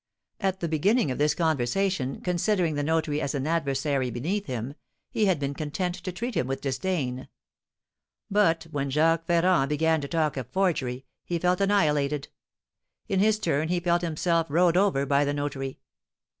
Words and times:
At 0.39 0.61
the 0.61 0.67
beginning 0.67 1.11
of 1.11 1.19
this 1.19 1.35
conversation, 1.35 2.21
considering 2.21 2.73
the 2.73 2.81
notary 2.81 3.21
as 3.21 3.35
an 3.35 3.45
adversary 3.45 4.09
beneath 4.09 4.47
him, 4.47 4.73
he 5.11 5.25
had 5.27 5.37
been 5.39 5.53
content 5.53 5.93
to 5.93 6.11
treat 6.11 6.33
him 6.33 6.47
with 6.47 6.59
disdain; 6.59 7.27
but, 8.27 8.63
when 8.71 8.89
Jacques 8.89 9.27
Ferrand 9.27 9.69
began 9.69 10.01
to 10.01 10.07
talk 10.07 10.37
of 10.37 10.49
forgery, 10.49 11.05
he 11.23 11.37
felt 11.37 11.61
annihilated; 11.61 12.29
in 13.07 13.19
his 13.19 13.37
turn 13.37 13.67
he 13.67 13.79
felt 13.79 14.01
himself 14.01 14.47
rode 14.49 14.75
over 14.75 15.05
by 15.05 15.23
the 15.23 15.35
notary. 15.35 15.77